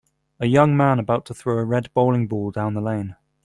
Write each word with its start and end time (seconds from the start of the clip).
a 0.39 0.47
young 0.47 0.75
man 0.75 0.97
about 0.97 1.27
to 1.27 1.31
throw 1.35 1.59
a 1.59 1.63
red 1.63 1.93
bowling 1.93 2.27
ball 2.27 2.49
down 2.49 2.73
the 2.73 2.81
lane 2.81 3.15